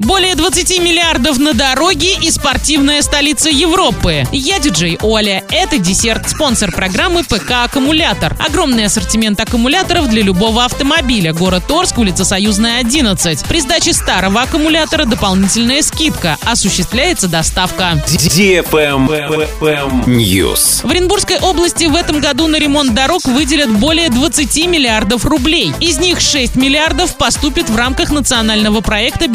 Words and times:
Более 0.00 0.36
20 0.36 0.78
миллиардов 0.78 1.40
на 1.40 1.54
дороге 1.54 2.14
и 2.22 2.30
спортивная 2.30 3.02
столица 3.02 3.50
Европы. 3.50 4.22
Я 4.30 4.60
диджей 4.60 4.96
Оля. 5.02 5.42
Это 5.50 5.78
десерт, 5.78 6.30
спонсор 6.30 6.70
программы 6.70 7.24
ПК 7.24 7.64
«Аккумулятор». 7.64 8.36
Огромный 8.38 8.84
ассортимент 8.84 9.40
аккумуляторов 9.40 10.08
для 10.08 10.22
любого 10.22 10.64
автомобиля. 10.64 11.32
Город 11.32 11.64
Торск, 11.66 11.98
улица 11.98 12.24
Союзная, 12.24 12.78
11. 12.78 13.44
При 13.48 13.60
сдаче 13.60 13.92
старого 13.92 14.42
аккумулятора 14.42 15.04
дополнительная 15.04 15.82
скидка. 15.82 16.38
Осуществляется 16.44 17.26
доставка. 17.26 18.00
News. 20.06 20.86
В 20.86 20.90
Оренбургской 20.92 21.40
области 21.40 21.86
в 21.86 21.96
этом 21.96 22.20
году 22.20 22.46
на 22.46 22.60
ремонт 22.60 22.94
дорог 22.94 23.24
выделят 23.24 23.72
более 23.72 24.10
20 24.10 24.66
миллиардов 24.68 25.24
рублей. 25.24 25.72
Из 25.80 25.98
них 25.98 26.20
6 26.20 26.54
миллиардов 26.54 27.16
поступит 27.16 27.68
в 27.68 27.74
рамках 27.74 28.12
национального 28.12 28.80
проекта 28.80 29.26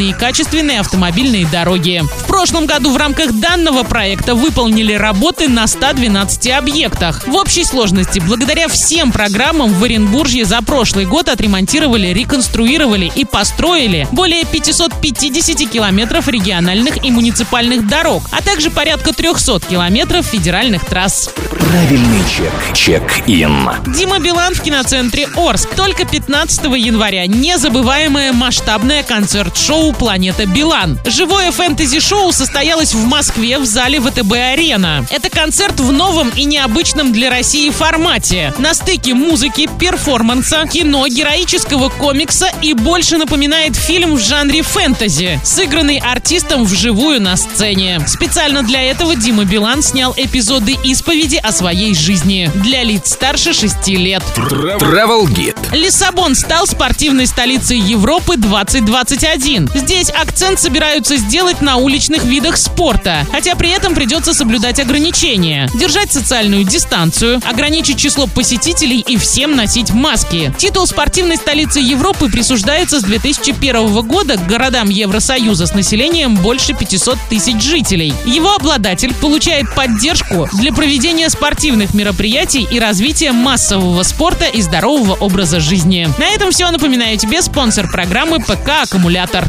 «Безопасные 0.00 0.10
и 0.10 0.12
качественные 0.12 0.80
автомобильные 0.80 1.46
дороги». 1.46 2.02
В 2.02 2.26
прошлом 2.26 2.66
году 2.66 2.90
в 2.90 2.96
рамках 2.96 3.32
данного 3.32 3.82
проекта 3.82 4.34
выполнили 4.34 4.94
работы 4.94 5.48
на 5.48 5.66
112 5.66 6.48
объектах. 6.50 7.26
В 7.26 7.34
общей 7.34 7.64
сложности, 7.64 8.18
благодаря 8.20 8.68
всем 8.68 9.12
программам 9.12 9.72
в 9.72 9.84
Оренбурге 9.84 10.44
за 10.44 10.62
прошлый 10.62 11.04
год 11.04 11.28
отремонтировали, 11.28 12.08
реконструировали 12.08 13.10
и 13.14 13.24
построили 13.24 14.08
более 14.12 14.44
550 14.44 15.68
километров 15.68 16.28
региональных 16.28 17.04
и 17.04 17.10
муниципальных 17.10 17.86
дорог, 17.86 18.22
а 18.30 18.42
также 18.42 18.70
порядка 18.70 19.12
300 19.12 19.60
километров 19.68 20.24
федеральных 20.24 20.86
трасс. 20.86 21.30
Правильный 21.70 22.22
чек. 22.36 22.52
Чек-ин. 22.74 23.70
Дима 23.86 24.18
Билан 24.18 24.54
в 24.54 24.62
киноцентре 24.62 25.28
Орск. 25.36 25.74
Только 25.74 26.04
15 26.04 26.64
января 26.76 27.26
незабываемое 27.26 28.32
масштабное 28.32 29.02
концерт-шоу 29.02 29.89
«Планета 29.92 30.46
Билан». 30.46 30.98
Живое 31.04 31.52
фэнтези-шоу 31.52 32.32
состоялось 32.32 32.94
в 32.94 33.06
Москве 33.06 33.58
в 33.58 33.64
зале 33.64 33.98
ВТБ-арена. 33.98 35.06
Это 35.10 35.30
концерт 35.30 35.80
в 35.80 35.92
новом 35.92 36.30
и 36.30 36.44
необычном 36.44 37.12
для 37.12 37.30
России 37.30 37.70
формате. 37.70 38.52
На 38.58 38.74
стыке 38.74 39.14
музыки, 39.14 39.68
перформанса, 39.78 40.66
кино, 40.66 41.06
героического 41.06 41.88
комикса 41.88 42.50
и 42.62 42.74
больше 42.74 43.16
напоминает 43.16 43.76
фильм 43.76 44.16
в 44.16 44.20
жанре 44.20 44.62
фэнтези, 44.62 45.40
сыгранный 45.44 45.98
артистом 45.98 46.64
вживую 46.64 47.20
на 47.20 47.36
сцене. 47.36 48.00
Специально 48.06 48.62
для 48.62 48.82
этого 48.82 49.16
Дима 49.16 49.44
Билан 49.44 49.82
снял 49.82 50.14
эпизоды 50.16 50.76
исповеди 50.84 51.36
о 51.36 51.52
своей 51.52 51.94
жизни 51.94 52.50
для 52.54 52.82
лиц 52.82 53.12
старше 53.12 53.52
6 53.52 53.88
лет. 53.88 54.22
Travel 54.36 55.26
Guide. 55.26 55.76
Лиссабон 55.76 56.34
стал 56.34 56.66
спортивной 56.66 57.26
столицей 57.26 57.78
Европы 57.78 58.36
2021. 58.36 59.70
Здесь 59.80 60.10
акцент 60.10 60.60
собираются 60.60 61.16
сделать 61.16 61.62
на 61.62 61.76
уличных 61.76 62.24
видах 62.24 62.58
спорта, 62.58 63.26
хотя 63.32 63.54
при 63.54 63.70
этом 63.70 63.94
придется 63.94 64.34
соблюдать 64.34 64.78
ограничения, 64.78 65.70
держать 65.74 66.12
социальную 66.12 66.64
дистанцию, 66.64 67.40
ограничить 67.44 67.98
число 67.98 68.26
посетителей 68.26 69.00
и 69.00 69.16
всем 69.16 69.56
носить 69.56 69.90
маски. 69.90 70.52
Титул 70.58 70.86
спортивной 70.86 71.38
столицы 71.38 71.80
Европы 71.80 72.28
присуждается 72.28 73.00
с 73.00 73.04
2001 73.04 74.02
года 74.06 74.36
городам 74.36 74.90
Евросоюза 74.90 75.66
с 75.66 75.72
населением 75.72 76.36
больше 76.36 76.74
500 76.74 77.16
тысяч 77.30 77.62
жителей. 77.62 78.12
Его 78.26 78.54
обладатель 78.54 79.14
получает 79.14 79.74
поддержку 79.74 80.46
для 80.52 80.74
проведения 80.74 81.30
спортивных 81.30 81.94
мероприятий 81.94 82.68
и 82.70 82.78
развития 82.78 83.32
массового 83.32 84.02
спорта 84.02 84.44
и 84.44 84.60
здорового 84.60 85.14
образа 85.14 85.58
жизни. 85.58 86.06
На 86.18 86.26
этом 86.26 86.50
все. 86.50 86.70
Напоминаю 86.70 87.16
тебе 87.16 87.40
спонсор 87.40 87.90
программы 87.90 88.40
ПК 88.40 88.82
«Аккумулятор». 88.82 89.48